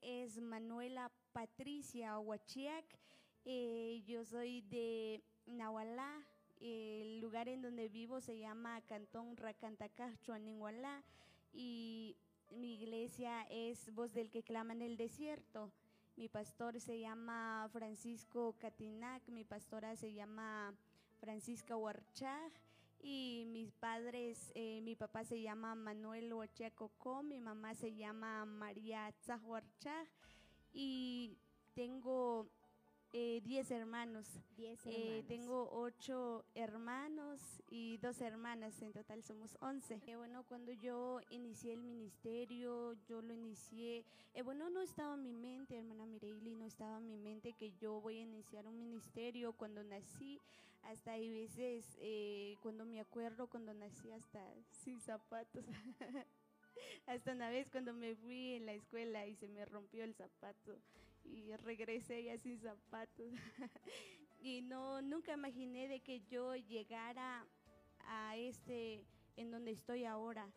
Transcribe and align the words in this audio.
es 0.00 0.40
Manuela 0.40 1.10
Patricia 1.32 2.18
Huachiac. 2.18 2.84
Eh, 3.44 4.02
yo 4.06 4.24
soy 4.24 4.62
de 4.62 5.22
Nahualá. 5.46 6.22
El 6.60 7.20
lugar 7.20 7.48
en 7.48 7.62
donde 7.62 7.88
vivo 7.88 8.20
se 8.20 8.38
llama 8.38 8.80
Cantón 8.82 9.36
Racantacá, 9.36 10.12
Chuaninhualá. 10.22 11.02
Y 11.52 12.16
mi 12.50 12.74
iglesia 12.74 13.42
es 13.50 13.92
Voz 13.94 14.12
del 14.12 14.30
que 14.30 14.42
clama 14.42 14.72
en 14.72 14.82
el 14.82 14.96
desierto. 14.96 15.70
Mi 16.16 16.28
pastor 16.28 16.80
se 16.80 16.98
llama 16.98 17.68
Francisco 17.72 18.54
Catinac, 18.58 19.28
mi 19.28 19.44
pastora 19.44 19.94
se 19.94 20.12
llama 20.12 20.74
Francisca 21.20 21.76
Huarchaj 21.76 22.52
y 23.00 23.44
mis 23.46 23.72
padres, 23.72 24.52
eh, 24.54 24.80
mi 24.82 24.96
papá 24.96 25.24
se 25.24 25.40
llama 25.40 25.74
Manuel 25.74 26.32
Huachiacocó, 26.32 27.22
mi 27.22 27.40
mamá 27.40 27.74
se 27.74 27.94
llama 27.94 28.44
María 28.44 29.12
Tzahuarchaj 29.20 30.08
y 30.72 31.38
tengo 31.74 32.50
eh, 33.12 33.40
diez 33.44 33.70
hermanos. 33.70 34.26
Diez 34.56 34.84
Eh, 34.86 34.90
hermanos. 34.90 35.26
tengo 35.26 35.68
ocho 35.72 36.44
hermanos 36.54 37.40
y 37.70 37.98
dos 37.98 38.20
hermanas, 38.20 38.80
en 38.82 38.92
total 38.92 39.22
somos 39.22 39.56
once. 39.60 40.00
Eh, 40.06 40.16
bueno, 40.16 40.44
cuando 40.44 40.72
yo 40.72 41.20
inicié 41.30 41.74
el 41.74 41.82
ministerio, 41.82 42.94
yo 43.08 43.22
lo 43.22 43.32
inicié, 43.32 44.04
eh, 44.34 44.42
bueno, 44.42 44.68
no 44.70 44.80
estaba 44.82 45.14
en 45.14 45.22
mi 45.22 45.32
mente, 45.32 45.76
hermana 45.76 46.06
Mireili, 46.06 46.54
no 46.54 46.64
estaba 46.66 46.98
en 46.98 47.06
mi 47.08 47.16
mente 47.18 47.52
que 47.52 47.72
yo 47.80 48.00
voy 48.00 48.18
a 48.18 48.22
iniciar 48.22 48.66
un 48.66 48.78
ministerio. 48.78 49.52
Cuando 49.52 49.82
nací, 49.84 50.40
hasta 50.82 51.12
hay 51.12 51.30
veces, 51.30 51.96
eh, 52.00 52.56
cuando 52.62 52.84
me 52.84 53.00
acuerdo, 53.00 53.48
cuando 53.48 53.72
nací 53.74 54.10
hasta 54.12 54.40
sin 54.70 55.00
zapatos. 55.00 55.64
Hasta 57.06 57.32
una 57.32 57.50
vez 57.50 57.68
cuando 57.70 57.92
me 57.92 58.14
fui 58.14 58.54
en 58.54 58.66
la 58.66 58.72
escuela 58.72 59.26
y 59.26 59.34
se 59.34 59.48
me 59.48 59.64
rompió 59.64 60.04
el 60.04 60.14
zapato 60.14 60.78
y 61.32 61.54
regresé 61.56 62.24
ya 62.24 62.38
sin 62.38 62.58
zapatos. 62.58 63.32
y 64.40 64.62
no, 64.62 65.02
nunca 65.02 65.32
imaginé 65.34 65.88
de 65.88 66.00
que 66.00 66.20
yo 66.22 66.54
llegara 66.56 67.46
a 68.06 68.36
este, 68.36 69.04
en 69.36 69.50
donde 69.50 69.72
estoy 69.72 70.04
ahora. 70.04 70.50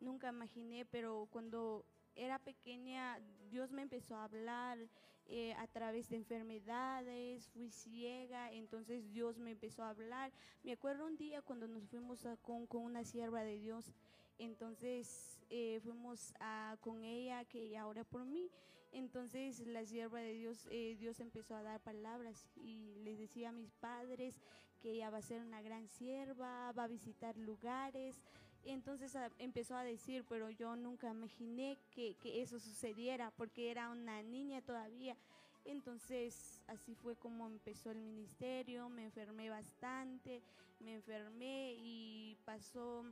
Nunca 0.00 0.28
imaginé, 0.28 0.84
pero 0.86 1.28
cuando 1.30 1.84
era 2.14 2.38
pequeña, 2.38 3.20
Dios 3.50 3.72
me 3.72 3.82
empezó 3.82 4.16
a 4.16 4.24
hablar 4.24 4.78
eh, 5.26 5.52
a 5.54 5.66
través 5.66 6.08
de 6.08 6.16
enfermedades, 6.16 7.48
fui 7.48 7.70
ciega, 7.70 8.52
entonces 8.52 9.10
Dios 9.12 9.38
me 9.38 9.50
empezó 9.52 9.82
a 9.82 9.90
hablar. 9.90 10.32
Me 10.62 10.72
acuerdo 10.72 11.06
un 11.06 11.16
día 11.16 11.42
cuando 11.42 11.68
nos 11.68 11.86
fuimos 11.88 12.24
a- 12.26 12.36
con, 12.38 12.66
con 12.66 12.82
una 12.82 13.04
sierva 13.04 13.42
de 13.42 13.58
Dios, 13.58 13.92
entonces 14.38 15.37
eh, 15.50 15.80
fuimos 15.82 16.34
a- 16.40 16.76
con 16.80 17.04
ella, 17.04 17.44
que 17.44 17.62
ella 17.62 17.84
por 18.04 18.24
mí. 18.24 18.50
Entonces 18.92 19.60
la 19.66 19.84
sierva 19.84 20.20
de 20.20 20.32
Dios, 20.32 20.66
eh, 20.70 20.96
Dios 20.98 21.20
empezó 21.20 21.54
a 21.54 21.62
dar 21.62 21.80
palabras 21.80 22.46
y 22.56 22.94
les 23.04 23.18
decía 23.18 23.50
a 23.50 23.52
mis 23.52 23.70
padres 23.74 24.34
que 24.80 24.92
ella 24.92 25.10
va 25.10 25.18
a 25.18 25.22
ser 25.22 25.42
una 25.42 25.60
gran 25.60 25.88
sierva, 25.88 26.72
va 26.72 26.84
a 26.84 26.88
visitar 26.88 27.36
lugares. 27.36 28.16
Entonces 28.64 29.14
a- 29.16 29.30
empezó 29.38 29.76
a 29.76 29.84
decir, 29.84 30.24
pero 30.28 30.50
yo 30.50 30.74
nunca 30.76 31.10
imaginé 31.10 31.76
que, 31.90 32.14
que 32.14 32.42
eso 32.42 32.58
sucediera 32.58 33.30
porque 33.36 33.70
era 33.70 33.90
una 33.90 34.22
niña 34.22 34.62
todavía. 34.62 35.16
Entonces 35.64 36.62
así 36.66 36.94
fue 36.94 37.14
como 37.16 37.46
empezó 37.46 37.90
el 37.90 37.98
ministerio, 37.98 38.88
me 38.88 39.04
enfermé 39.04 39.50
bastante, 39.50 40.40
me 40.80 40.94
enfermé 40.94 41.74
y 41.78 42.36
pasó 42.44 43.04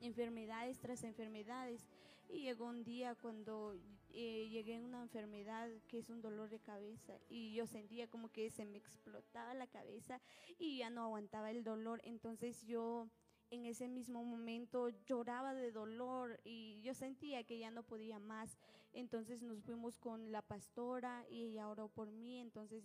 enfermedades 0.00 0.78
tras 0.78 1.04
enfermedades 1.04 1.86
y 2.28 2.42
llegó 2.42 2.66
un 2.66 2.84
día 2.84 3.14
cuando 3.14 3.74
eh, 4.12 4.48
llegué 4.50 4.76
a 4.76 4.80
una 4.80 5.02
enfermedad 5.02 5.68
que 5.88 5.98
es 5.98 6.10
un 6.10 6.20
dolor 6.20 6.50
de 6.50 6.60
cabeza 6.60 7.14
y 7.28 7.54
yo 7.54 7.66
sentía 7.66 8.08
como 8.08 8.30
que 8.30 8.50
se 8.50 8.64
me 8.64 8.78
explotaba 8.78 9.54
la 9.54 9.66
cabeza 9.66 10.20
y 10.58 10.78
ya 10.78 10.90
no 10.90 11.02
aguantaba 11.02 11.50
el 11.50 11.64
dolor 11.64 12.00
entonces 12.04 12.62
yo 12.66 13.08
en 13.50 13.66
ese 13.66 13.88
mismo 13.88 14.24
momento 14.24 14.88
lloraba 15.06 15.54
de 15.54 15.72
dolor 15.72 16.40
y 16.44 16.80
yo 16.82 16.94
sentía 16.94 17.42
que 17.44 17.58
ya 17.58 17.70
no 17.70 17.82
podía 17.82 18.18
más. 18.18 18.56
Entonces 18.92 19.42
nos 19.42 19.62
fuimos 19.62 19.96
con 19.98 20.32
la 20.32 20.42
pastora 20.42 21.24
y 21.28 21.46
ella 21.46 21.68
oró 21.68 21.88
por 21.88 22.10
mí. 22.10 22.38
Entonces, 22.38 22.84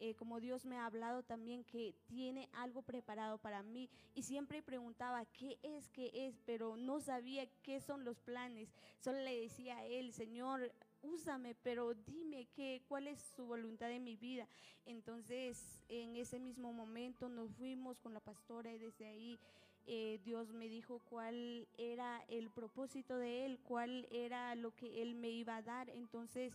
eh, 0.00 0.14
como 0.14 0.40
Dios 0.40 0.64
me 0.64 0.76
ha 0.76 0.86
hablado 0.86 1.22
también 1.22 1.64
que 1.64 1.94
tiene 2.06 2.48
algo 2.52 2.82
preparado 2.82 3.38
para 3.38 3.62
mí 3.62 3.88
y 4.14 4.22
siempre 4.22 4.62
preguntaba 4.62 5.24
qué 5.26 5.58
es, 5.62 5.88
qué 5.90 6.10
es, 6.12 6.38
pero 6.44 6.76
no 6.76 7.00
sabía 7.00 7.46
qué 7.62 7.80
son 7.80 8.04
los 8.04 8.18
planes. 8.20 8.68
Solo 9.00 9.18
le 9.20 9.40
decía 9.40 9.78
a 9.78 9.86
él, 9.86 10.12
Señor, 10.12 10.72
úsame, 11.02 11.54
pero 11.62 11.94
dime 11.94 12.46
qué, 12.54 12.82
cuál 12.88 13.06
es 13.06 13.20
su 13.36 13.46
voluntad 13.46 13.90
en 13.90 14.04
mi 14.04 14.16
vida. 14.16 14.48
Entonces, 14.86 15.82
en 15.88 16.16
ese 16.16 16.38
mismo 16.38 16.72
momento 16.72 17.28
nos 17.28 17.50
fuimos 17.52 18.00
con 18.00 18.14
la 18.14 18.20
pastora 18.20 18.72
y 18.72 18.78
desde 18.78 19.06
ahí 19.06 19.38
eh, 19.86 20.18
Dios 20.24 20.52
me 20.52 20.68
dijo 20.68 21.00
cuál 21.10 21.68
era 21.76 22.24
el 22.28 22.50
propósito 22.50 23.16
de 23.18 23.44
Él, 23.44 23.58
cuál 23.60 24.08
era 24.10 24.54
lo 24.54 24.74
que 24.74 25.02
Él 25.02 25.14
me 25.14 25.30
iba 25.30 25.56
a 25.56 25.62
dar. 25.62 25.90
Entonces, 25.90 26.52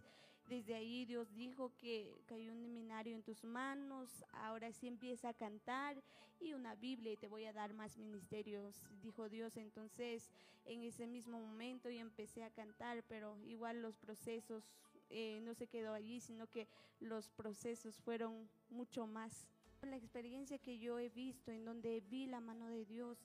desde 0.49 0.73
ahí 0.73 1.05
Dios 1.05 1.33
dijo 1.35 1.71
que 1.77 2.21
cayó 2.25 2.51
un 2.51 2.59
seminario 2.59 3.15
en 3.15 3.21
tus 3.21 3.43
manos, 3.43 4.25
ahora 4.31 4.73
sí 4.73 4.87
empieza 4.87 5.29
a 5.29 5.33
cantar 5.33 6.01
y 6.39 6.53
una 6.53 6.73
Biblia 6.75 7.13
y 7.13 7.17
te 7.17 7.27
voy 7.27 7.45
a 7.45 7.53
dar 7.53 7.73
más 7.73 7.97
ministerios, 7.97 8.75
dijo 9.03 9.29
Dios. 9.29 9.57
Entonces, 9.57 10.31
en 10.65 10.83
ese 10.83 11.05
mismo 11.05 11.39
momento 11.39 11.89
yo 11.89 11.99
empecé 11.99 12.43
a 12.43 12.49
cantar, 12.49 13.03
pero 13.07 13.37
igual 13.45 13.81
los 13.81 13.95
procesos 13.97 14.63
eh, 15.09 15.39
no 15.43 15.53
se 15.53 15.67
quedó 15.67 15.93
allí, 15.93 16.19
sino 16.19 16.47
que 16.47 16.67
los 16.99 17.29
procesos 17.29 17.97
fueron 17.97 18.49
mucho 18.69 19.05
más. 19.05 19.45
La 19.81 19.95
experiencia 19.95 20.57
que 20.57 20.79
yo 20.79 20.99
he 20.99 21.09
visto, 21.09 21.51
en 21.51 21.63
donde 21.63 22.01
vi 22.01 22.25
la 22.25 22.41
mano 22.41 22.67
de 22.67 22.85
Dios, 22.85 23.19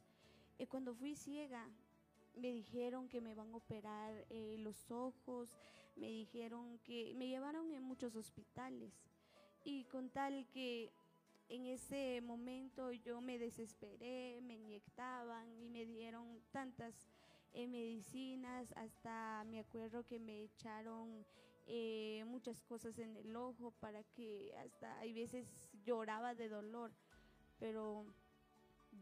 eh, 0.58 0.66
cuando 0.66 0.94
fui 0.94 1.14
ciega, 1.14 1.68
me 2.36 2.52
dijeron 2.52 3.08
que 3.08 3.20
me 3.20 3.34
van 3.34 3.52
a 3.52 3.56
operar 3.56 4.26
eh, 4.30 4.56
los 4.58 4.90
ojos, 4.90 5.56
me 5.96 6.08
dijeron 6.08 6.78
que 6.80 7.14
me 7.14 7.28
llevaron 7.28 7.72
en 7.72 7.82
muchos 7.82 8.16
hospitales. 8.16 8.92
Y 9.64 9.84
con 9.84 10.10
tal 10.10 10.46
que 10.52 10.92
en 11.48 11.66
ese 11.66 12.20
momento 12.20 12.90
yo 12.92 13.20
me 13.20 13.38
desesperé, 13.38 14.40
me 14.42 14.54
inyectaban 14.54 15.46
y 15.60 15.68
me 15.68 15.86
dieron 15.86 16.40
tantas 16.50 16.94
eh, 17.52 17.66
medicinas, 17.66 18.72
hasta 18.76 19.44
me 19.44 19.60
acuerdo 19.60 20.04
que 20.04 20.18
me 20.18 20.42
echaron 20.42 21.24
eh, 21.66 22.24
muchas 22.26 22.60
cosas 22.62 22.98
en 22.98 23.16
el 23.16 23.34
ojo 23.36 23.70
para 23.80 24.02
que 24.02 24.54
hasta 24.58 24.98
hay 24.98 25.12
veces 25.12 25.46
lloraba 25.84 26.34
de 26.34 26.48
dolor, 26.48 26.92
pero 27.58 28.04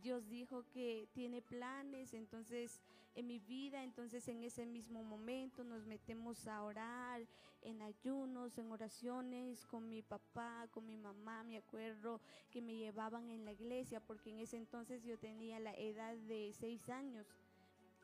Dios 0.01 0.29
dijo 0.29 0.65
que 0.73 1.09
tiene 1.13 1.43
planes, 1.43 2.15
entonces 2.15 2.81
en 3.15 3.27
mi 3.27 3.39
vida, 3.39 3.85
entonces 3.85 4.27
en 4.29 4.43
ese 4.43 4.65
mismo 4.65 5.03
momento 5.03 5.65
nos 5.65 5.85
metemos 5.85 6.47
a 6.47 6.63
orar 6.63 7.27
en 7.63 7.83
ayunos, 7.83 8.57
en 8.59 8.71
oraciones 8.73 9.67
con 9.67 9.89
mi 9.89 10.03
papá, 10.03 10.67
con 10.73 10.87
mi 10.87 10.97
mamá, 10.97 11.45
me 11.45 11.59
acuerdo 11.59 12.21
que 12.51 12.61
me 12.61 12.75
llevaban 12.75 13.31
en 13.31 13.45
la 13.45 13.53
iglesia 13.53 14.01
porque 14.01 14.31
en 14.31 14.41
ese 14.41 14.57
entonces 14.57 15.05
yo 15.05 15.19
tenía 15.19 15.61
la 15.61 15.75
edad 15.75 16.17
de 16.17 16.53
seis 16.59 16.89
años. 16.89 17.27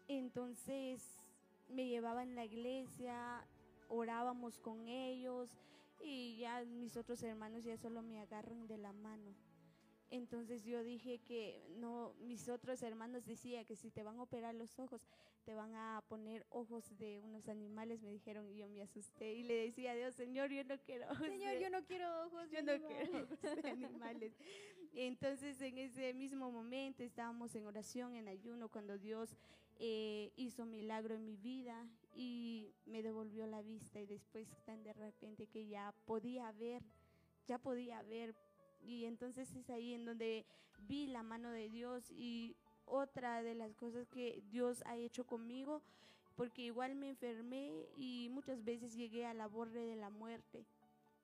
Entonces 0.06 1.18
me 1.68 1.86
llevaban 1.86 2.30
en 2.30 2.34
la 2.36 2.44
iglesia, 2.44 3.44
orábamos 3.88 4.58
con 4.58 4.88
ellos 4.88 5.50
y 6.02 6.38
ya 6.38 6.64
mis 6.64 6.96
otros 6.96 7.22
hermanos 7.22 7.64
ya 7.64 7.76
solo 7.76 8.02
me 8.02 8.20
agarran 8.20 8.66
de 8.66 8.78
la 8.78 8.92
mano. 8.92 9.47
Entonces 10.10 10.64
yo 10.64 10.82
dije 10.82 11.18
que 11.20 11.62
no, 11.76 12.14
mis 12.20 12.48
otros 12.48 12.82
hermanos 12.82 13.26
decían 13.26 13.66
que 13.66 13.76
si 13.76 13.90
te 13.90 14.02
van 14.02 14.18
a 14.18 14.22
operar 14.22 14.54
los 14.54 14.78
ojos, 14.78 15.02
te 15.44 15.54
van 15.54 15.74
a 15.74 16.02
poner 16.08 16.46
ojos 16.50 16.96
de 16.98 17.18
unos 17.20 17.48
animales, 17.48 18.00
me 18.02 18.10
dijeron 18.10 18.48
y 18.48 18.56
yo 18.56 18.68
me 18.68 18.80
asusté 18.82 19.34
y 19.34 19.42
le 19.42 19.54
decía 19.54 19.92
a 19.92 19.94
Dios, 19.96 20.14
Señor, 20.14 20.50
yo 20.50 20.64
no 20.64 20.78
quiero 20.80 21.06
ojos 21.10 21.26
Señor, 21.26 21.54
de- 21.54 21.60
yo 21.60 21.70
no 21.70 21.84
quiero 21.84 22.26
ojos. 22.26 22.50
yo 22.50 22.62
no 22.62 22.72
quiero 22.86 23.24
ojos 23.24 23.40
de 23.62 23.68
animales. 23.70 24.32
Entonces 24.94 25.60
en 25.60 25.78
ese 25.78 26.14
mismo 26.14 26.50
momento 26.50 27.02
estábamos 27.02 27.54
en 27.54 27.66
oración, 27.66 28.16
en 28.16 28.28
ayuno, 28.28 28.68
cuando 28.70 28.98
Dios 28.98 29.36
eh, 29.76 30.32
hizo 30.36 30.64
milagro 30.64 31.14
en 31.14 31.24
mi 31.24 31.36
vida 31.36 31.86
y 32.14 32.74
me 32.86 33.02
devolvió 33.02 33.46
la 33.46 33.62
vista 33.62 34.00
y 34.00 34.06
después 34.06 34.48
tan 34.64 34.82
de 34.82 34.92
repente 34.94 35.46
que 35.46 35.66
ya 35.68 35.94
podía 36.06 36.50
ver, 36.52 36.82
ya 37.46 37.58
podía 37.58 38.02
ver. 38.02 38.34
Y 38.80 39.04
entonces 39.04 39.54
es 39.54 39.70
ahí 39.70 39.94
en 39.94 40.04
donde 40.04 40.46
vi 40.88 41.06
la 41.06 41.22
mano 41.22 41.50
de 41.50 41.68
Dios 41.68 42.10
y 42.10 42.56
otra 42.84 43.42
de 43.42 43.54
las 43.54 43.74
cosas 43.74 44.08
que 44.08 44.42
Dios 44.50 44.82
ha 44.86 44.96
hecho 44.96 45.26
conmigo, 45.26 45.82
porque 46.36 46.62
igual 46.62 46.94
me 46.94 47.10
enfermé 47.10 47.86
y 47.96 48.28
muchas 48.30 48.64
veces 48.64 48.94
llegué 48.94 49.26
a 49.26 49.34
la 49.34 49.46
borde 49.46 49.84
de 49.84 49.96
la 49.96 50.10
muerte 50.10 50.64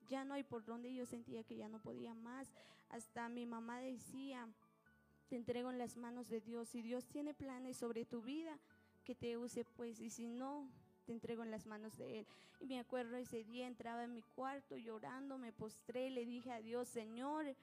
ya 0.09 0.25
no 0.25 0.35
hay 0.35 0.43
por 0.43 0.65
donde 0.65 0.95
yo 0.95 1.07
sentía 1.07 1.45
que 1.45 1.57
ya 1.57 1.69
no 1.69 1.81
podía 1.81 2.15
más. 2.15 2.49
Hasta 2.91 3.29
mi 3.29 3.47
mamá 3.47 3.81
decía, 3.81 4.49
te 5.29 5.37
entrego 5.37 5.71
en 5.71 5.79
las 5.79 5.97
manos 5.97 6.29
de 6.29 6.41
Dios. 6.41 6.69
Si 6.69 6.83
Dios 6.83 7.07
tiene 7.07 7.35
planes 7.35 7.77
sobre 7.77 8.05
tu 8.05 8.23
vida, 8.23 8.59
que 9.05 9.15
te 9.15 9.37
use 9.37 9.65
pues. 9.65 10.01
Y 10.01 10.11
si 10.11 10.27
no, 10.27 10.69
te 11.05 11.13
entrego 11.13 11.43
en 11.43 11.51
las 11.51 11.67
manos 11.67 11.97
de 11.97 12.21
Él. 12.21 12.27
Y 12.61 12.67
me 12.67 12.81
acuerdo 12.81 13.17
ese 13.17 13.45
día 13.45 13.67
entraba 13.67 14.05
en 14.05 14.15
mi 14.15 14.23
cuarto 14.23 14.77
llorando, 14.77 15.39
me 15.39 15.53
postré, 15.53 16.11
le 16.11 16.25
dije 16.25 16.53
a 16.53 16.61
Dios, 16.61 16.89
Señor, 16.89 17.55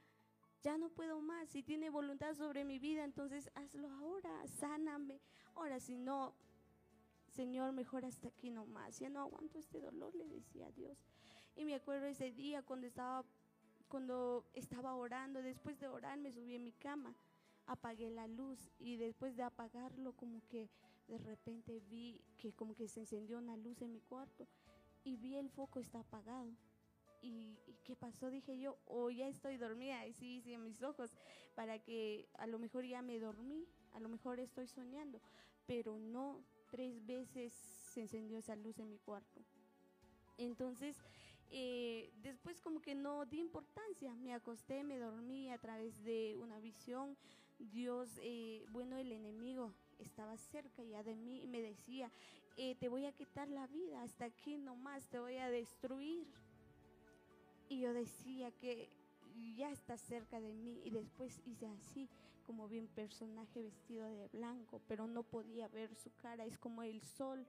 ya 0.64 0.78
no 0.78 0.90
puedo 0.90 1.22
más. 1.22 1.50
Si 1.50 1.64
tiene 1.64 1.90
voluntad 1.90 2.36
sobre 2.36 2.64
mi 2.64 2.80
vida, 2.80 3.04
entonces 3.04 3.50
hazlo 3.56 3.90
ahora, 3.90 4.48
sáname. 4.48 5.20
Ahora, 5.56 5.80
si 5.80 5.98
no, 5.98 6.34
Señor, 7.34 7.72
mejor 7.74 8.06
hasta 8.06 8.28
aquí 8.28 8.50
nomás. 8.50 9.00
Ya 9.00 9.10
no 9.10 9.22
aguanto 9.22 9.58
este 9.58 9.80
dolor, 9.80 10.14
le 10.16 10.28
decía 10.28 10.68
a 10.68 10.72
Dios. 10.72 10.98
Y 11.56 11.66
me 11.66 11.76
acuerdo 11.76 12.06
ese 12.06 12.32
día 12.32 12.62
cuando 12.62 12.88
estaba, 12.88 13.26
cuando 13.88 14.46
estaba 14.54 14.96
orando, 14.96 15.42
después 15.42 15.80
de 15.80 15.88
orar 15.88 16.18
me 16.18 16.32
subí 16.32 16.56
en 16.56 16.64
mi 16.64 16.72
cama, 16.74 17.16
apagué 17.66 18.10
la 18.10 18.28
luz 18.28 18.70
y 18.80 18.98
después 18.98 19.36
de 19.36 19.44
apagarlo 19.44 20.14
como 20.14 20.42
que 20.48 20.70
de 21.12 21.18
repente 21.18 21.82
vi 21.90 22.22
que 22.38 22.54
como 22.54 22.74
que 22.74 22.88
se 22.88 23.02
encendió 23.02 23.38
una 23.38 23.58
luz 23.58 23.82
en 23.82 23.92
mi 23.92 24.00
cuarto 24.00 24.48
y 25.04 25.18
vi 25.18 25.36
el 25.36 25.50
foco 25.50 25.80
está 25.82 26.00
apagado. 26.00 26.50
¿Y, 27.22 27.58
qué 27.84 27.98
pasó? 27.98 28.30
Dije 28.30 28.58
yo, 28.58 28.78
o 28.86 29.10
ya 29.10 29.28
estoy 29.28 29.58
dormida, 29.58 30.08
y 30.08 30.14
sí, 30.14 30.42
sí, 30.42 30.54
en 30.54 30.64
mis 30.64 30.82
ojos, 30.82 31.12
para 31.54 31.80
que 31.80 32.30
a 32.36 32.48
lo 32.48 32.58
mejor 32.60 32.86
ya 32.86 33.02
me 33.02 33.20
dormí, 33.20 33.68
a 33.92 34.00
lo 34.00 34.08
mejor 34.08 34.40
estoy 34.40 34.68
soñando, 34.68 35.20
pero 35.68 36.00
no, 36.00 36.44
tres 36.72 37.06
veces 37.06 37.52
se 37.54 38.02
encendió 38.02 38.38
esa 38.38 38.56
luz 38.56 38.80
en 38.80 38.90
mi 38.90 38.98
cuarto. 38.98 39.42
Entonces, 40.38 41.04
eh, 41.54 42.10
después 42.24 42.62
como 42.62 42.82
que 42.82 42.96
no 42.96 43.26
di 43.26 43.40
importancia, 43.40 44.16
me 44.16 44.34
acosté, 44.34 44.84
me 44.84 44.98
dormí 44.98 45.50
a 45.52 45.58
través 45.58 46.02
de 46.04 46.38
una 46.42 46.60
visión. 46.60 47.18
Dios, 47.60 48.10
eh, 48.22 48.66
bueno, 48.72 48.98
el 48.98 49.12
enemigo 49.12 49.74
estaba 50.00 50.38
cerca 50.38 50.82
ya 50.84 51.04
de 51.04 51.16
mí 51.16 51.44
y 51.44 51.48
me 51.48 51.62
decía, 51.62 52.10
eh, 52.58 52.76
te 52.76 52.88
voy 52.88 53.06
a 53.06 53.12
quitar 53.12 53.50
la 53.50 53.68
vida, 53.68 54.02
hasta 54.02 54.26
aquí 54.26 54.58
nomás 54.58 55.06
te 55.08 55.20
voy 55.20 55.38
a 55.38 55.50
destruir. 55.50 56.26
Y 57.68 57.82
yo 57.82 57.94
decía 57.94 58.52
que 58.52 58.90
ya 59.58 59.72
está 59.72 59.98
cerca 59.98 60.40
de 60.40 60.54
mí 60.54 60.82
y 60.86 60.90
después 60.90 61.42
hice 61.46 61.68
así, 61.68 62.08
como 62.48 62.68
bien 62.68 62.88
personaje 62.88 63.62
vestido 63.62 64.08
de 64.08 64.28
blanco, 64.30 64.82
pero 64.88 65.06
no 65.06 65.24
podía 65.24 65.68
ver 65.68 65.94
su 65.96 66.12
cara, 66.16 66.46
es 66.46 66.58
como 66.58 66.82
el 66.84 67.02
sol. 67.02 67.46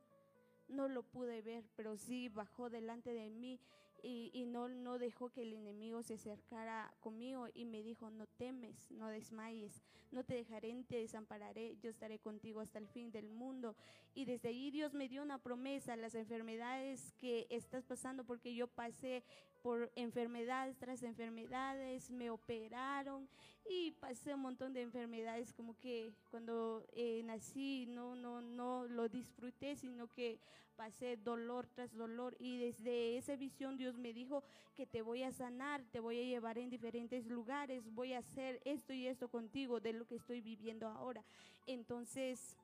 No 0.68 0.88
lo 0.88 1.02
pude 1.02 1.42
ver, 1.42 1.64
pero 1.76 1.96
sí 1.96 2.28
bajó 2.28 2.70
delante 2.70 3.12
de 3.12 3.30
mí 3.30 3.58
y, 4.02 4.44
no, 4.46 4.68
no 4.68 4.98
dejó 4.98 5.30
que 5.30 5.42
el 5.42 5.52
enemigo 5.52 6.02
se 6.02 6.14
acercara 6.14 6.92
conmigo 7.00 7.46
y 7.54 7.64
me 7.64 7.82
dijo, 7.82 8.10
no 8.10 8.26
temes, 8.26 8.90
no 8.90 9.08
desmayes, 9.08 9.82
no 10.10 10.24
te 10.24 10.34
dejaré, 10.34 10.74
te 10.88 10.96
desampararé, 10.96 11.76
yo 11.80 11.90
estaré 11.90 12.18
contigo 12.18 12.60
hasta 12.60 12.78
el 12.78 12.88
fin 12.88 13.12
del 13.12 13.28
mundo. 13.28 13.76
Y 14.14 14.24
desde 14.24 14.48
ahí 14.48 14.70
Dios 14.70 14.92
me 14.92 15.08
dio 15.08 15.22
una 15.22 15.38
promesa, 15.38 15.96
las 15.96 16.14
enfermedades 16.14 17.12
que 17.18 17.46
estás 17.48 17.84
pasando, 17.84 18.24
porque 18.24 18.54
yo 18.54 18.66
pasé 18.66 19.22
por 19.62 19.92
enfermedades 19.94 20.76
tras 20.78 21.02
enfermedades, 21.04 22.10
me 22.10 22.30
operaron 22.30 23.28
y 23.68 23.92
pasé 23.92 24.34
un 24.34 24.40
montón 24.40 24.72
de 24.72 24.82
enfermedades 24.82 25.52
como 25.52 25.78
que 25.78 26.12
cuando 26.30 26.84
eh, 26.92 27.22
nací 27.24 27.86
no, 27.86 28.16
no, 28.16 28.42
no 28.42 28.84
lo 28.86 29.08
disfruté, 29.08 29.76
sino 29.76 30.08
que 30.08 30.40
pasé 30.82 31.16
dolor 31.16 31.68
tras 31.68 31.94
dolor 31.94 32.34
y 32.40 32.58
desde 32.58 33.16
esa 33.16 33.36
visión 33.36 33.76
Dios 33.76 33.96
me 33.98 34.12
dijo 34.12 34.42
que 34.74 34.84
te 34.84 35.00
voy 35.00 35.22
a 35.22 35.30
sanar, 35.30 35.80
te 35.92 36.00
voy 36.00 36.18
a 36.18 36.24
llevar 36.24 36.58
en 36.58 36.70
diferentes 36.70 37.24
lugares, 37.28 37.84
voy 37.94 38.14
a 38.14 38.18
hacer 38.18 38.60
esto 38.64 38.92
y 38.92 39.06
esto 39.06 39.28
contigo 39.28 39.78
de 39.78 39.92
lo 39.92 40.08
que 40.08 40.16
estoy 40.16 40.40
viviendo 40.40 40.88
ahora. 40.88 41.22
Entonces 41.68 42.56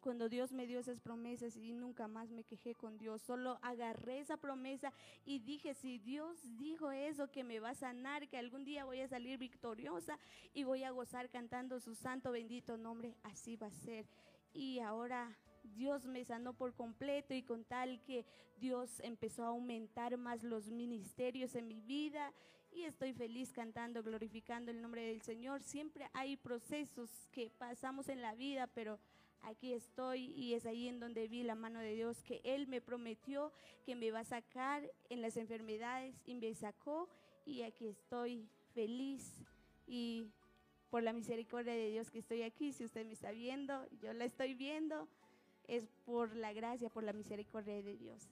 cuando 0.00 0.28
Dios 0.28 0.50
me 0.50 0.66
dio 0.66 0.80
esas 0.80 0.98
promesas 0.98 1.56
y 1.56 1.70
nunca 1.70 2.08
más 2.08 2.28
me 2.28 2.42
quejé 2.42 2.74
con 2.74 2.98
Dios, 2.98 3.22
solo 3.22 3.60
agarré 3.62 4.18
esa 4.18 4.36
promesa 4.36 4.92
y 5.24 5.38
dije, 5.38 5.74
si 5.74 5.98
Dios 5.98 6.40
dijo 6.58 6.90
eso, 6.90 7.30
que 7.30 7.44
me 7.44 7.60
va 7.60 7.70
a 7.70 7.74
sanar, 7.76 8.26
que 8.26 8.36
algún 8.36 8.64
día 8.64 8.84
voy 8.84 8.98
a 8.98 9.06
salir 9.06 9.38
victoriosa 9.38 10.18
y 10.54 10.64
voy 10.64 10.82
a 10.82 10.90
gozar 10.90 11.30
cantando 11.30 11.78
su 11.78 11.94
santo 11.94 12.32
bendito 12.32 12.76
nombre, 12.76 13.14
así 13.22 13.54
va 13.54 13.68
a 13.68 13.70
ser. 13.70 14.06
Y 14.52 14.80
ahora 14.80 15.36
Dios 15.74 16.04
me 16.04 16.24
sanó 16.24 16.54
por 16.54 16.74
completo 16.74 17.34
y 17.34 17.42
con 17.42 17.64
tal 17.64 18.02
que 18.02 18.24
Dios 18.58 19.00
empezó 19.00 19.44
a 19.44 19.48
aumentar 19.48 20.16
más 20.16 20.42
los 20.42 20.70
ministerios 20.70 21.54
en 21.54 21.68
mi 21.68 21.80
vida 21.80 22.32
y 22.72 22.84
estoy 22.84 23.12
feliz 23.12 23.52
cantando, 23.52 24.02
glorificando 24.02 24.70
el 24.70 24.82
nombre 24.82 25.02
del 25.02 25.22
Señor. 25.22 25.62
Siempre 25.62 26.08
hay 26.12 26.36
procesos 26.36 27.10
que 27.32 27.50
pasamos 27.50 28.08
en 28.08 28.20
la 28.20 28.34
vida, 28.34 28.66
pero 28.68 28.98
aquí 29.42 29.72
estoy 29.72 30.32
y 30.36 30.54
es 30.54 30.66
ahí 30.66 30.88
en 30.88 31.00
donde 31.00 31.28
vi 31.28 31.42
la 31.42 31.54
mano 31.54 31.80
de 31.80 31.94
Dios 31.94 32.22
que 32.22 32.40
Él 32.44 32.66
me 32.66 32.80
prometió 32.80 33.52
que 33.84 33.94
me 33.94 34.10
va 34.10 34.20
a 34.20 34.24
sacar 34.24 34.90
en 35.08 35.22
las 35.22 35.36
enfermedades 35.36 36.14
y 36.26 36.34
me 36.34 36.54
sacó 36.54 37.08
y 37.46 37.62
aquí 37.62 37.86
estoy 37.86 38.48
feliz 38.74 39.40
y 39.86 40.26
por 40.90 41.02
la 41.02 41.12
misericordia 41.12 41.72
de 41.72 41.90
Dios 41.90 42.10
que 42.10 42.18
estoy 42.18 42.42
aquí, 42.42 42.72
si 42.72 42.84
usted 42.84 43.04
me 43.04 43.12
está 43.12 43.30
viendo, 43.30 43.86
yo 44.00 44.12
la 44.12 44.24
estoy 44.24 44.54
viendo, 44.54 45.08
es 45.68 45.86
por 46.04 46.34
la 46.34 46.52
gracia, 46.52 46.88
por 46.88 47.04
la 47.04 47.12
misericordia 47.12 47.80
de 47.82 47.96
Dios. 47.96 48.28